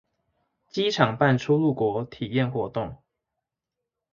[0.67, 3.03] 機場辦出入國體驗活動